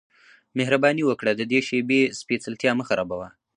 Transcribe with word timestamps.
مهرباني 0.57 1.03
وکړه 1.05 1.31
د 1.35 1.41
دې 1.51 1.59
شیبې 1.67 2.01
سپیڅلتیا 2.19 2.71
مه 2.77 2.83
خرابوه 2.89 3.27